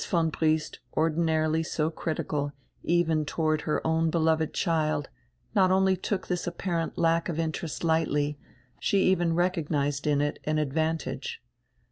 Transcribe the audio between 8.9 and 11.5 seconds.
even recognized in it an advantage.